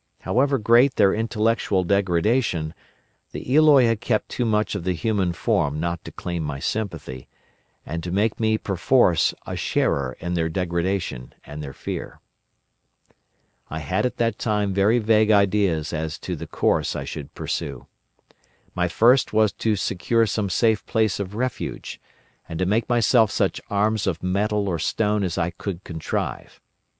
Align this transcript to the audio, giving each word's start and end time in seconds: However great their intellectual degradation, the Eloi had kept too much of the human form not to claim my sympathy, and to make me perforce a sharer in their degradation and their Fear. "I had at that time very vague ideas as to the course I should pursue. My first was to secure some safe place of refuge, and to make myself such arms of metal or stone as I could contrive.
However 0.21 0.57
great 0.57 0.95
their 0.95 1.13
intellectual 1.13 1.83
degradation, 1.83 2.73
the 3.33 3.55
Eloi 3.55 3.85
had 3.85 4.01
kept 4.01 4.29
too 4.29 4.45
much 4.45 4.73
of 4.73 4.83
the 4.83 4.93
human 4.93 5.31
form 5.31 5.79
not 5.79 6.03
to 6.05 6.11
claim 6.11 6.41
my 6.41 6.57
sympathy, 6.57 7.27
and 7.85 8.01
to 8.03 8.09
make 8.09 8.39
me 8.39 8.57
perforce 8.57 9.35
a 9.45 9.55
sharer 9.55 10.17
in 10.19 10.33
their 10.33 10.49
degradation 10.49 11.35
and 11.43 11.61
their 11.61 11.71
Fear. 11.71 12.19
"I 13.69 13.77
had 13.77 14.07
at 14.07 14.17
that 14.17 14.39
time 14.39 14.73
very 14.73 14.97
vague 14.97 15.29
ideas 15.29 15.93
as 15.93 16.17
to 16.21 16.35
the 16.35 16.47
course 16.47 16.95
I 16.95 17.03
should 17.03 17.35
pursue. 17.35 17.85
My 18.73 18.87
first 18.87 19.33
was 19.33 19.51
to 19.51 19.75
secure 19.75 20.25
some 20.25 20.49
safe 20.49 20.83
place 20.87 21.19
of 21.19 21.35
refuge, 21.35 22.01
and 22.49 22.57
to 22.57 22.65
make 22.65 22.89
myself 22.89 23.29
such 23.29 23.61
arms 23.69 24.07
of 24.07 24.23
metal 24.23 24.67
or 24.67 24.79
stone 24.79 25.21
as 25.23 25.37
I 25.37 25.51
could 25.51 25.83
contrive. 25.83 26.59